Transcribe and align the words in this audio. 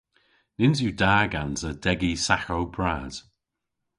Nyns 0.57 0.79
yw 0.83 0.93
da 1.01 1.15
gansa 1.31 1.69
degi 1.83 2.13
saghow 2.25 2.65
bras. 2.75 3.15